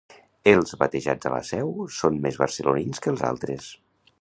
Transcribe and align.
Els 0.51 0.71
batejats 0.83 1.29
a 1.29 1.33
la 1.33 1.43
Seu 1.49 1.69
són 1.99 2.17
més 2.27 2.41
barcelonins 2.45 3.05
que 3.05 3.13
els 3.17 3.25
altres. 3.33 3.71